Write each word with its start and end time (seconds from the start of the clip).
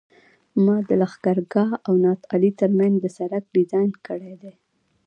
ما 0.65 0.77
د 0.87 0.89
لښکرګاه 1.01 1.73
او 1.87 1.93
نادعلي 2.03 2.51
ترمنځ 2.59 2.95
د 3.01 3.05
سرک 3.17 3.43
ډیزاین 3.55 3.89
کړی 4.07 4.33
دی 4.41 4.53